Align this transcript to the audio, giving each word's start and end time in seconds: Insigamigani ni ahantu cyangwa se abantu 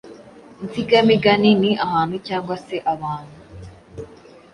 Insigamigani 0.63 1.49
ni 1.61 1.71
ahantu 1.85 2.15
cyangwa 2.27 2.55
se 2.65 2.75
abantu 2.93 3.37